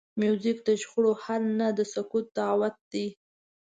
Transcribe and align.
موزیک 0.19 0.57
د 0.67 0.69
شخړو 0.81 1.11
حل 1.23 1.43
نه، 1.59 1.67
د 1.77 1.79
سکون 1.93 2.23
دعوت 2.37 2.75
دی. 2.91 3.07